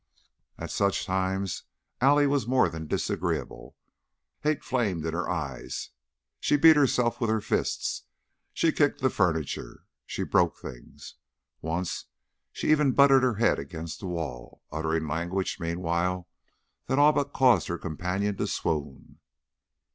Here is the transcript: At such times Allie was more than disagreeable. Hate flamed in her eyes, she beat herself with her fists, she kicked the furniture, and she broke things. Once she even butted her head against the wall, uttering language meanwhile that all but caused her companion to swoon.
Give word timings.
At 0.57 0.71
such 0.71 1.05
times 1.05 1.65
Allie 2.01 2.25
was 2.25 2.47
more 2.47 2.69
than 2.69 2.87
disagreeable. 2.87 3.75
Hate 4.39 4.63
flamed 4.63 5.05
in 5.05 5.13
her 5.13 5.29
eyes, 5.29 5.91
she 6.39 6.57
beat 6.57 6.75
herself 6.75 7.21
with 7.21 7.29
her 7.29 7.39
fists, 7.39 8.05
she 8.51 8.71
kicked 8.71 9.01
the 9.01 9.11
furniture, 9.11 9.73
and 9.83 10.01
she 10.07 10.23
broke 10.23 10.57
things. 10.57 11.17
Once 11.61 12.05
she 12.51 12.71
even 12.71 12.93
butted 12.93 13.21
her 13.21 13.35
head 13.35 13.59
against 13.59 13.99
the 13.99 14.07
wall, 14.07 14.63
uttering 14.71 15.07
language 15.07 15.59
meanwhile 15.59 16.27
that 16.87 16.97
all 16.97 17.13
but 17.13 17.31
caused 17.31 17.67
her 17.67 17.77
companion 17.77 18.35
to 18.37 18.47
swoon. 18.47 19.19